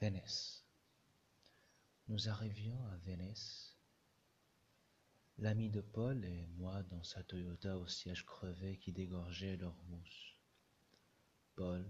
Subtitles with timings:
[0.00, 0.64] Vénès.
[2.06, 3.76] Nous arrivions à Vénès.
[5.38, 10.38] L'ami de Paul et moi dans sa Toyota au siège crevé qui dégorgeait leur mousse.
[11.56, 11.84] Paul,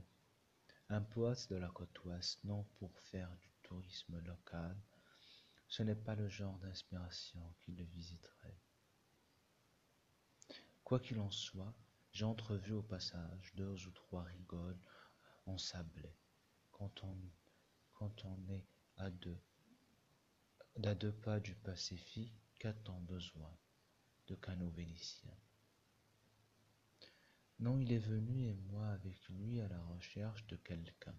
[0.89, 4.75] un poète de la côte ouest, non pour faire du tourisme local,
[5.69, 8.59] ce n'est pas le genre d'inspiration qui le visiterait.
[10.83, 11.75] Quoi qu'il en soit,
[12.13, 14.81] j'ai entrevu au passage deux ou trois rigoles
[15.45, 16.17] ensablées,
[16.73, 17.15] quand on,
[17.99, 18.65] quand on est
[18.97, 19.41] à deux,
[21.23, 23.53] pas du Pacifique, qu'a-t-on besoin
[24.29, 25.37] de canaux vénitiens?
[27.59, 31.17] Non, il est venu et moi avec lui à la recherche de quelqu'un.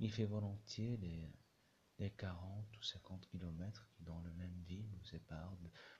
[0.00, 1.32] Il fait volontiers les,
[2.00, 5.56] les quarante ou cinquante kilomètres qui dans le même ville nous séparent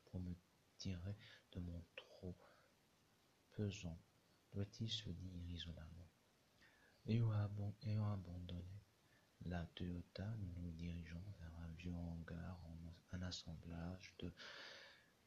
[0.06, 0.34] pour me
[0.76, 1.16] tirer
[1.52, 2.36] de mon trot
[3.52, 4.02] pesant,
[4.50, 6.10] doit-il se dire isolément?
[7.06, 8.85] Ayant, abandonné?
[9.44, 12.76] La Toyota, nous nous dirigeons vers un vieux hangar en
[13.12, 14.32] un assemblage de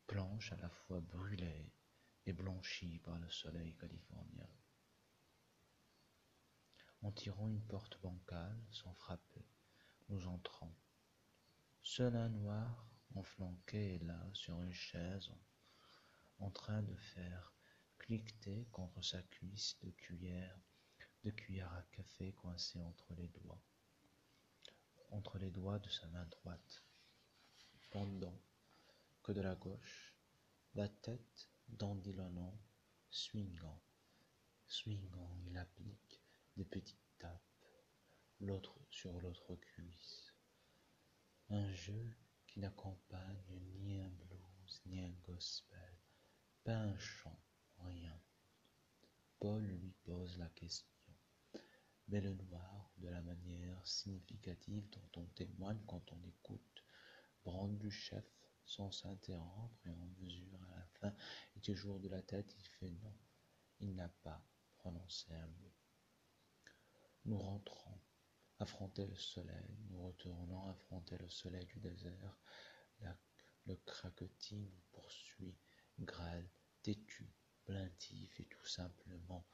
[0.07, 1.71] planches à la fois brûlées
[2.25, 4.49] et blanchies par le soleil californien.
[7.02, 9.45] En tirant une porte bancale, sans frapper,
[10.09, 10.73] nous entrons.
[11.81, 15.31] Seul un noir, enflanqué est là, sur une chaise,
[16.39, 17.53] en train de faire
[17.97, 20.59] cliqueter contre sa cuisse de cuillère,
[21.23, 23.61] de cuillère à café coincée entre les doigts,
[25.11, 26.83] entre les doigts de sa main droite,
[27.91, 28.39] pendant
[29.23, 30.15] que de la gauche,
[30.75, 32.57] la tête dandilonnant,
[33.09, 33.81] swingant,
[34.67, 36.21] swingant, il applique
[36.57, 37.41] des petites tapes,
[38.39, 40.33] l'autre sur l'autre cuisse.
[41.49, 42.15] Un jeu
[42.45, 45.97] qui n'accompagne ni un blues ni un gospel,
[46.63, 47.39] pas un chant,
[47.80, 48.19] rien.
[49.39, 50.98] Paul lui pose la question.
[52.09, 56.83] Mais le noir, de la manière significative dont on témoigne quand on écoute,
[57.43, 58.25] brande du chef
[58.65, 61.15] sans s'interrompre et en mesure à la fin
[61.55, 63.15] et toujours de la tête, il fait non.
[63.80, 64.43] Il n'a pas
[64.77, 65.73] prononcé un mot.
[67.25, 68.02] Nous rentrons,
[68.58, 72.39] affronter le soleil, nous retournons affronter le soleil du désert.
[73.65, 75.55] le craquetis nous poursuit,
[75.99, 76.49] grêle,
[76.81, 77.31] têtu,
[77.65, 79.45] plaintif et tout simplement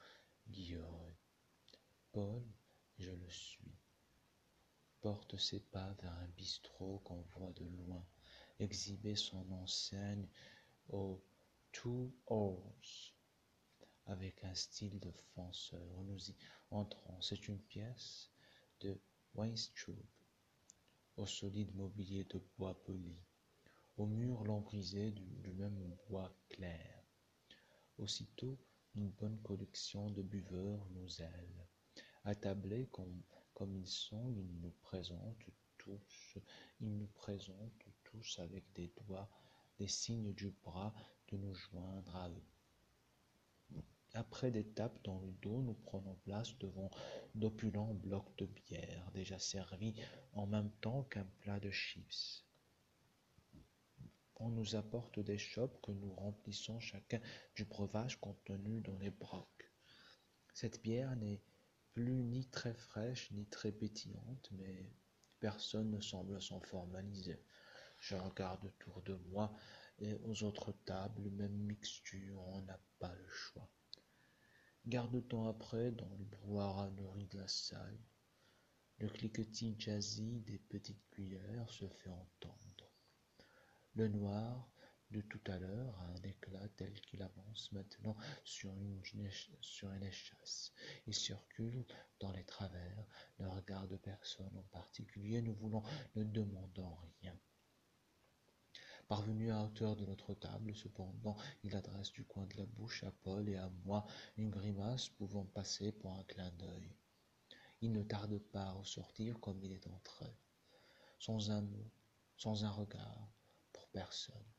[0.48, 1.20] guilloré.
[2.16, 2.46] Paul,
[2.98, 3.76] je le suis,
[5.02, 8.08] porte ses pas vers un bistrot qu'on voit de loin,
[8.58, 10.26] exhiber son enseigne
[10.88, 11.22] aux
[11.74, 13.14] Two Oars,
[14.06, 16.04] avec un style de fonceur.
[16.04, 16.36] Nous y
[16.72, 17.22] entrons.
[17.22, 18.32] C'est une pièce
[18.80, 18.98] de
[19.34, 20.00] Weinstraub,
[21.18, 23.22] au solide mobilier de bois poli,
[23.98, 27.04] au mur lambrisé du, du même bois clair.
[27.98, 28.58] Aussitôt,
[28.96, 31.68] une bonne collection de buveurs nous aile.
[32.26, 35.46] Attablés comme, ils sont, ils nous présentent
[35.78, 36.38] tous,
[36.82, 39.30] ils nous présentent tous avec des doigts,
[39.78, 40.94] des signes du bras
[41.28, 42.44] de nous joindre à eux.
[44.16, 46.90] Après des tapes dans le dos, nous prenons place devant
[47.36, 49.94] d'opulents blocs de bière, déjà servis
[50.34, 52.44] en même temps qu'un plat de chips.
[54.38, 57.20] On nous apporte des chopes que nous remplissons chacun
[57.56, 59.72] du breuvage contenu dans les brocs.
[60.54, 61.42] Cette bière n'est
[61.96, 64.92] plus ni très fraîche ni très pétillante, mais
[65.40, 67.42] personne ne semble s'en formaliser.
[68.00, 69.56] Je regarde autour de moi
[70.00, 73.70] et aux autres tables, même mixture, on n'a pas le choix.
[74.86, 77.98] Garde-temps après, dans le brouhaha nourri de la salle,
[79.00, 82.92] le cliquetis jazzy des petites cuillères se fait entendre.
[83.94, 84.70] Le noir
[85.12, 89.02] de tout à l'heure a un éclat tel qu'il avance maintenant sur une,
[90.02, 90.74] échasse.
[91.08, 91.86] Il circule
[92.20, 93.06] dans les travers,
[93.40, 95.84] ne regarde personne en particulier, nous voulons,
[96.16, 97.38] ne demandant rien.
[99.08, 103.12] Parvenu à hauteur de notre table, cependant, il adresse du coin de la bouche à
[103.12, 104.06] Paul et à moi
[104.36, 106.92] une grimace pouvant passer pour un clin d'œil.
[107.82, 110.36] Il ne tarde pas à ressortir comme il est entré,
[111.20, 111.92] sans un mot,
[112.36, 113.30] sans un regard,
[113.94, 114.55] personne.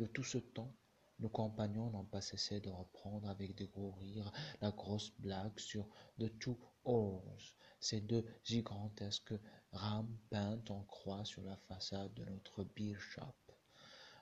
[0.00, 0.74] De tout ce temps,
[1.18, 4.32] nos compagnons n'ont pas cessé de reprendre avec des gros rires
[4.62, 5.86] la grosse blague sur
[6.18, 9.34] The Two Oars, ces deux gigantesques
[9.72, 13.52] rames peintes en croix sur la façade de notre beer shop,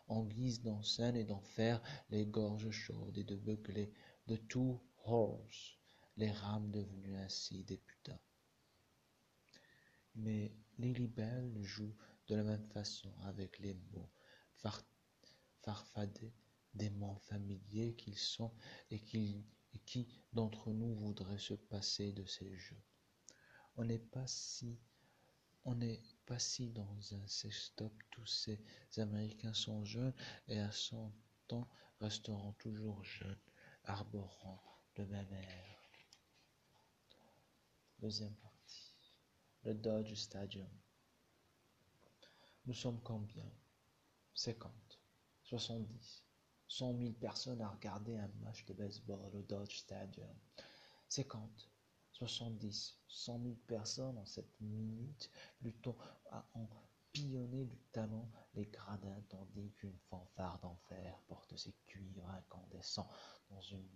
[0.08, 1.80] en guise d'enseigne et d'en faire
[2.10, 3.92] les gorges chaudes et de beugler
[4.26, 5.76] The Two Horse,
[6.16, 8.19] les rames devenues ainsi des putains.
[10.16, 11.94] Mais Lilibelle joue
[12.26, 14.10] de la même façon avec les mots
[15.69, 16.32] farfadets,
[16.73, 18.55] démons familiers qu'ils sont
[18.91, 22.82] et, qui d'entre nous voudrait se passer de ces jeux
[23.76, 24.81] On n'est pas si
[26.70, 28.59] dans un sex-stop, tous ces
[28.97, 30.15] Américains sont jeunes
[30.47, 31.12] et à cent
[31.50, 31.69] ans
[32.00, 33.44] resteront toujours jeunes,
[33.85, 34.62] arborant
[34.97, 35.91] le même air.
[37.99, 38.94] Deuxième partie.
[39.64, 40.71] Le Dodge Stadium.
[42.64, 43.50] Nous sommes combien?
[44.35, 44.73] 50,
[45.49, 46.25] 70,
[46.69, 50.35] 100 000 personnes à regarder un match de baseball au Dodge Stadium.
[51.09, 51.71] 50,
[52.12, 55.97] 70, 100 000 personnes en cette minute, plutôt
[56.31, 56.69] à en
[57.12, 63.09] pillonner du talent les gradins, tandis qu'une fanfare d'enfer porte ses cuivres incandescents
[63.49, 63.88] dans une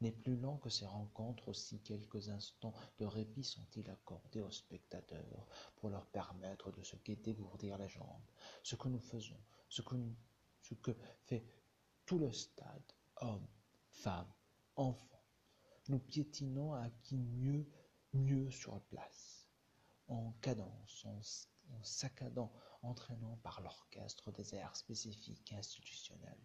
[0.00, 5.46] n'est plus lent que ces rencontres, aussi quelques instants de répit sont-ils accordés aux spectateurs
[5.76, 8.30] pour leur permettre de se dégourdir les jambes.
[8.62, 9.96] Ce que nous faisons, ce que,
[10.62, 11.44] ce que fait
[12.06, 12.82] tout le stade,
[13.16, 13.46] hommes,
[13.90, 14.32] femmes,
[14.76, 15.22] enfants,
[15.88, 17.66] nous piétinons à qui mieux,
[18.12, 19.48] mieux sur place,
[20.08, 21.20] en cadence, en,
[21.74, 26.40] en saccadant, entraînant par l'orchestre des airs spécifiques institutionnels.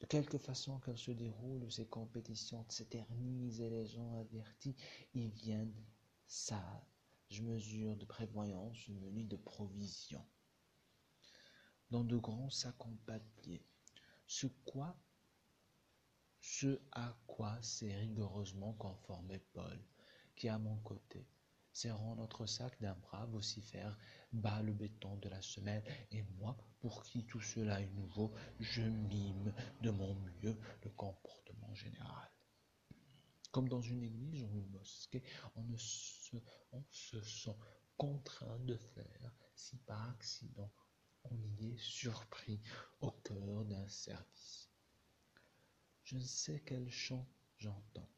[0.00, 4.76] De quelque façon qu'elles se déroulent, ces compétitions s'éternisent et les gens avertis
[5.14, 5.84] y viennent
[6.26, 10.24] sages mesures de prévoyance munis de provisions.
[11.90, 13.64] Dans de grands sacs en papier,
[14.26, 14.96] ce quoi
[16.40, 19.78] ce à quoi s'est rigoureusement conformé Paul,
[20.36, 21.26] qui à mon côté,
[21.78, 23.96] serrant notre sac d'un bras vocifère
[24.32, 28.82] bas le béton de la semelle, et moi, pour qui tout cela est nouveau, je
[28.82, 32.32] mime de mon mieux le comportement général.
[33.52, 35.22] Comme dans une église ou une mosquée,
[35.54, 36.36] on, se,
[36.72, 37.56] on se sent
[37.96, 40.72] contraint de faire, si par accident
[41.30, 42.60] on y est surpris
[43.00, 44.68] au cœur d'un service.
[46.02, 47.24] Je ne sais quel chant
[47.56, 48.10] j'entends,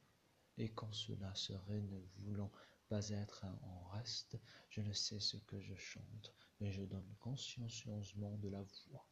[0.57, 2.51] et quand cela serait ne voulant
[2.91, 4.37] pas être en reste,
[4.69, 9.07] je ne sais ce que je chante, mais je donne consciencieusement de la voix.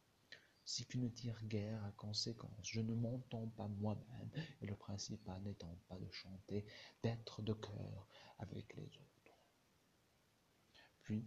[0.65, 4.29] Si tu ne tires guère à conséquence, je ne m'entends pas moi-même,
[4.61, 6.65] et le principal n'étant pas de chanter,
[7.01, 9.39] d'être de cœur avec les autres.
[11.01, 11.25] Puis,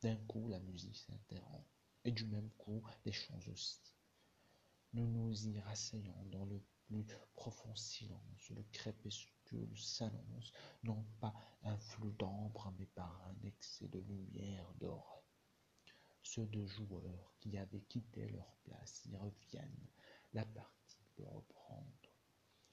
[0.00, 1.66] d'un coup, la musique s'interrompt,
[2.04, 3.80] et du même coup, les chants aussi.
[4.92, 7.04] Nous nous y rasseyons dans le plus
[7.34, 10.52] profond silence, le crépuscule s'annonce,
[10.82, 15.24] non pas un flou d'ombre, mais par un excès de lumière dorée.
[16.22, 19.86] Ceux de joueurs qui avaient quitté leur place y reviennent,
[20.32, 21.86] la partie peut reprendre.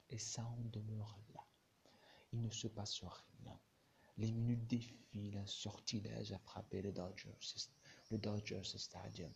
[0.08, 1.46] Et ça en demeure là.
[2.32, 3.58] Il ne se passe rien.
[4.18, 7.38] Les minutes défilent, un sortilège a frappé le Dodgers,
[8.10, 9.32] le Dodgers Stadium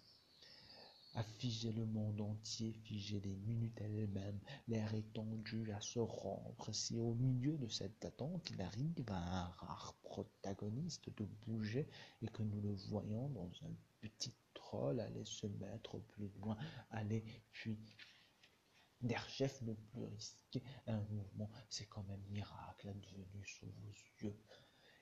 [1.15, 6.73] a figé le monde entier, figé les minutes elles-mêmes, l'air étendu à se rompre.
[6.73, 11.89] Si au milieu de cette attente, il arrive à un rare protagoniste de bouger
[12.23, 16.57] et que nous le voyons dans un petit troll aller se mettre plus loin,
[16.91, 17.79] aller puis
[19.03, 24.37] Derchef ne plus risquer un mouvement, c'est comme un miracle advenu sous vos yeux.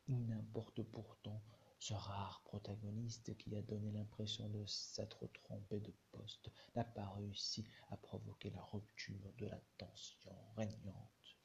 [0.07, 1.43] Il n'importe pourtant
[1.79, 7.65] ce rare protagoniste qui a donné l'impression de s'être trompé de poste n'a pas réussi
[7.91, 11.37] à provoquer la rupture de la tension régnante.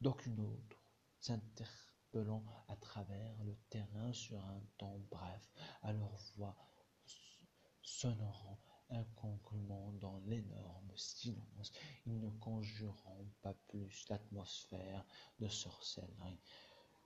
[0.00, 0.76] D'aucune autre,
[1.20, 5.52] s'interpellant à travers le terrain sur un temps bref,
[5.82, 6.56] à leur voix
[7.82, 8.58] sonorant
[8.90, 11.72] incongrument dans l'énorme silence,
[12.06, 15.04] ils ne conjurant pas plus l'atmosphère
[15.38, 16.40] de sorcellerie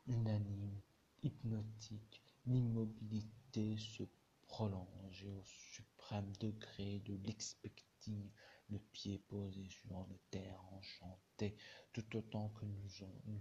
[0.06, 0.80] unanime,
[1.22, 4.04] hypnotique, L'immobilité se
[4.46, 8.30] prolonge au suprême degré de l'expectative,
[8.68, 11.56] le pied posé sur le terre enchanté,
[11.92, 12.88] tout autant que nous,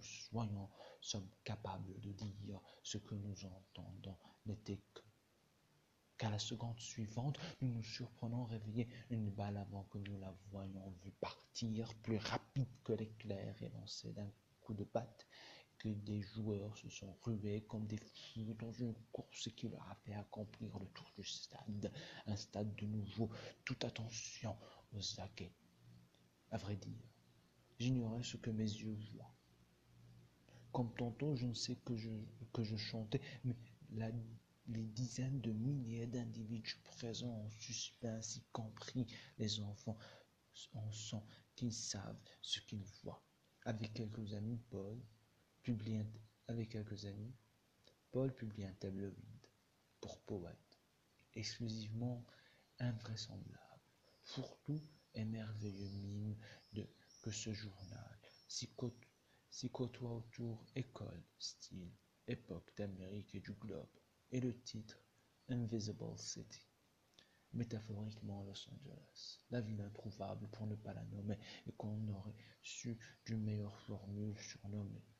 [0.01, 0.69] soyons
[1.01, 5.01] sommes capables de dire ce que nous entendons n'était que
[6.17, 10.93] qu'à la seconde suivante, nous nous surprenons réveiller une balle avant que nous la voyions
[11.03, 14.31] vue partir, plus rapide que l'éclair élancé d'un
[14.61, 14.83] coup de
[15.83, 19.95] batte, des joueurs se sont rués comme des fous dans une course qui leur a
[19.95, 21.91] fait accomplir le tour du stade,
[22.27, 23.29] un stade de nouveau,
[23.63, 24.55] toute attention
[24.93, 25.53] aux aguets.
[26.51, 27.09] À vrai dire,
[27.79, 29.33] j'ignorais ce que mes yeux voient.
[30.71, 32.09] Comme tantôt, je ne sais que je,
[32.53, 33.55] que je chantais, mais
[34.67, 39.05] les dizaines de milliers d'individus présents en suspense, y compris
[39.37, 39.97] les enfants,
[40.73, 41.23] en sont
[41.55, 43.23] qu'ils savent ce qu'ils voient.
[43.65, 44.99] Avec quelques amis, Paul,
[46.47, 47.33] avec quelques amis,
[48.11, 49.47] Paul publie un tabloïd
[49.99, 50.79] pour poète,
[51.33, 52.23] exclusivement
[52.77, 53.81] invraisemblable,
[54.25, 54.81] fourre-tout
[55.15, 56.37] et merveilleux mime
[56.71, 56.87] de,
[57.23, 58.69] que ce journal, si,
[59.49, 61.91] s'y côtoient autour école, style,
[62.27, 63.89] époque d'Amérique et du globe,
[64.29, 64.99] et le titre
[65.49, 66.67] Invisible City.
[67.53, 72.99] Métaphoriquement Los Angeles, la ville introuvable pour ne pas la nommer, et qu'on aurait su
[73.25, 75.14] d'une meilleure formule surnommée.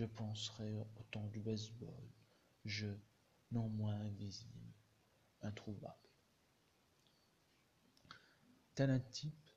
[0.00, 2.08] Je penserai au temps du baseball,
[2.64, 2.86] je,
[3.52, 4.72] non moins invisible,
[5.42, 6.08] introuvable.
[8.74, 9.50] Tel un type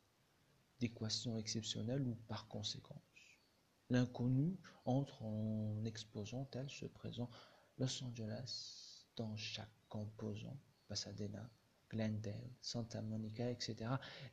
[0.82, 3.00] d'équation exceptionnelle ou par conséquence.
[3.90, 7.32] L'inconnu entre en exposant tel se présente
[7.78, 10.60] Los Angeles dans chaque composant,
[10.90, 11.50] Pasadena,
[11.90, 13.92] Glendale, Santa Monica, etc.,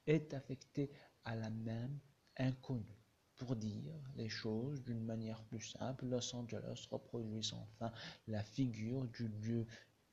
[0.09, 0.91] est affecté
[1.23, 2.01] à la même
[2.37, 3.00] inconnue.
[3.41, 7.91] Pour dire les choses d'une manière plus simple, Los Angeles reproduit enfin
[8.29, 9.67] la figure du lieu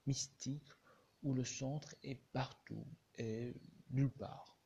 [0.06, 0.72] mystique
[1.24, 3.54] où le centre est partout et
[3.90, 4.58] nulle part.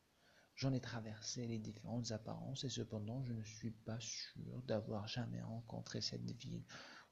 [0.53, 5.41] J'en ai traversé les différentes apparences et cependant je ne suis pas sûr d'avoir jamais
[5.41, 6.63] rencontré cette ville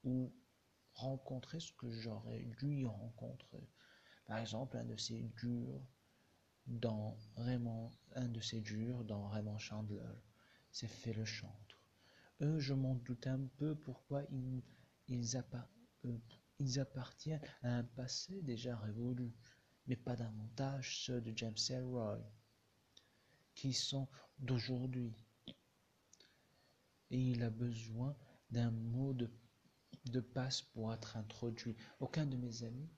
[0.03, 0.32] ou
[0.94, 3.68] rencontré ce que j'aurais dû y rencontrer.
[4.27, 5.82] Par exemple, un de ces durs
[6.68, 10.13] dans Raymond, un de ces durs dans Raymond Chandler,
[10.72, 11.84] c'est fait le chantre.
[12.42, 14.62] Eux, je m'en doute un peu pourquoi euh,
[16.60, 19.34] ils appartiennent à un passé déjà révolu,
[19.88, 22.20] mais pas davantage ceux de James Elroy
[23.56, 24.08] qui sont
[24.40, 25.14] d'aujourd'hui.
[27.12, 28.16] Et il a besoin
[28.52, 31.76] d'un mot de passe pour être introduit.
[32.00, 32.90] Aucun de mes amis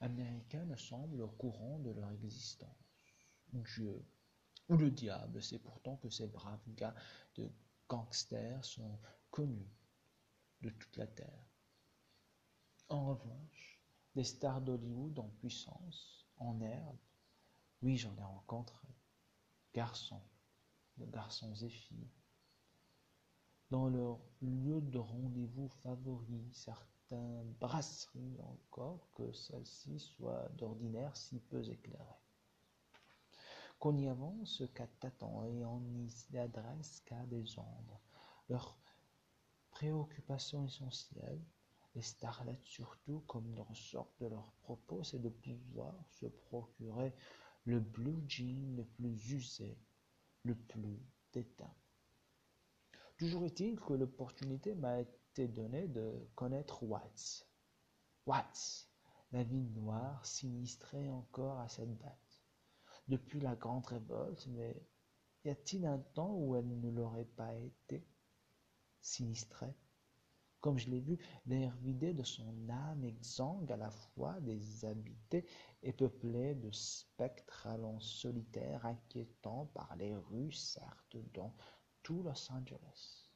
[0.00, 2.84] américains ne semble au courant de leur existence.
[3.52, 4.04] Dieu
[4.68, 6.94] ou le diable, c'est pourtant que ces braves gars
[7.36, 7.50] de
[7.88, 8.98] gangsters sont
[9.30, 9.70] connus
[10.62, 11.46] de toute la terre.
[12.88, 13.80] En revanche,
[14.14, 16.96] des stars d'Hollywood en puissance, en herbe,
[17.82, 18.88] oui, j'en ai rencontré
[19.74, 20.22] garçons,
[20.96, 22.10] de garçons et filles.
[23.70, 31.62] Dans leur lieu de rendez-vous favori, certains brasseries encore, que celles-ci soient d'ordinaire si peu
[31.68, 32.22] éclairées.
[33.84, 38.00] Qu'on y avance qu'à tâtons et on n'y adresse qu'à des ombres.
[38.48, 38.78] Leur
[39.72, 41.44] préoccupation essentielle,
[41.94, 47.12] les starlettes surtout, comme le ressort de leurs propos, c'est de pouvoir se procurer
[47.66, 49.76] le blue jean le plus usé,
[50.44, 50.98] le plus
[51.34, 51.74] déteint.
[53.18, 57.46] Toujours est-il que l'opportunité m'a été donnée de connaître Watts.
[58.24, 58.88] Watts,
[59.32, 62.23] la ville noire sinistrée encore à cette date.
[63.06, 64.82] Depuis la grande révolte, mais
[65.44, 68.06] y a-t-il un temps où elle ne l'aurait pas été
[69.00, 69.74] sinistrée?
[70.60, 75.44] Comme je l'ai vu, l'air vidé de son âme exsangue à la fois déshabité
[75.82, 81.54] et peuplé de spectres allons solitaires inquiétants par les rues certes dans
[82.02, 83.30] tout Los Angeles.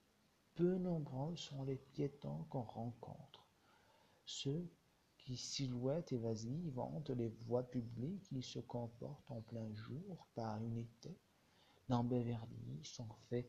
[0.54, 3.46] Peu nombreux sont les piétons qu'on rencontre.
[5.28, 11.14] Qui, silhouettent évasives, hantent les voies publiques, ils se comportent en plein jour par unité.
[11.90, 13.46] Dans Beverly sont faits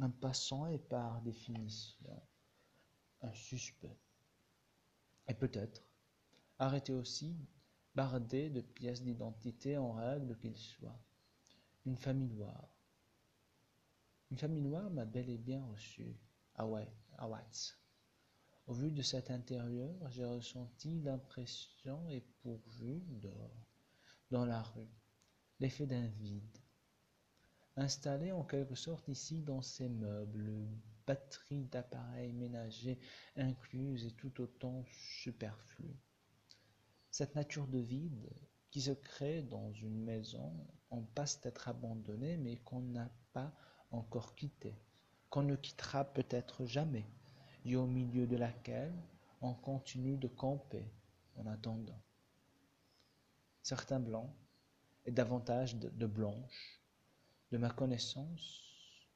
[0.00, 2.20] un passant et par définition
[3.20, 3.96] un suspect.
[5.28, 5.80] Et peut-être
[6.58, 7.36] arrêté aussi,
[7.94, 11.00] bardé de pièces d'identité en règle qu'il soit.
[11.84, 12.68] Une famille noire.
[14.32, 16.16] Une famille noire m'a bel et bien reçu
[16.56, 17.78] à, Watts.
[18.66, 22.00] Au vu de cet intérieur, j'ai ressenti l'impression
[22.44, 23.66] dehors,
[24.30, 24.88] dans la rue,
[25.60, 26.58] l'effet d'un vide.
[27.76, 30.66] Installé en quelque sorte ici dans ces meubles
[31.06, 32.98] batterie d'appareils ménagers
[33.36, 34.84] incluse et tout autant
[35.20, 35.94] superflue.
[37.10, 38.28] Cette nature de vide
[38.70, 40.52] qui se crée dans une maison
[40.90, 43.54] en passe d'être abandonnée mais qu'on n'a pas
[43.90, 44.76] encore quittée,
[45.30, 47.06] qu'on ne quittera peut-être jamais,
[47.74, 48.94] au milieu de laquelle
[49.40, 50.88] on continue de camper
[51.36, 52.00] en attendant.
[53.62, 54.30] Certains blancs,
[55.06, 56.80] et davantage de blanches,
[57.50, 58.62] de ma connaissance,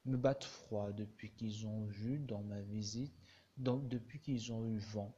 [0.05, 3.15] me battent froid depuis qu'ils ont vu dans ma visite,
[3.57, 5.15] depuis qu'ils ont eu vent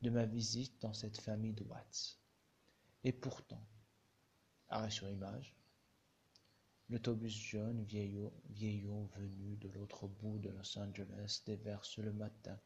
[0.00, 2.18] de ma visite dans cette famille de Watts.
[3.04, 3.62] Et pourtant,
[4.68, 5.54] arrêt sur image,
[6.92, 12.60] l'autobus jaune vieillot, vieillot venu de l'autre bout de Los Angeles déverse le matin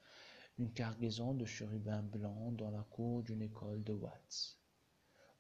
[0.59, 4.59] une cargaison de chérubins blancs dans la cour d'une école de Watts.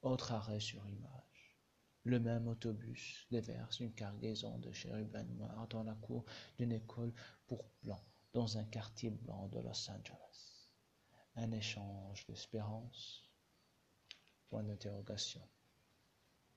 [0.02, 1.58] Autre arrêt sur image.
[2.04, 6.24] Le même autobus déverse une cargaison de chérubins noirs dans la cour
[6.56, 7.12] d'une école
[7.48, 10.68] pour blancs dans un quartier blanc de Los Angeles.
[11.34, 13.28] Un échange d'espérance?
[14.48, 15.42] Point d'interrogation.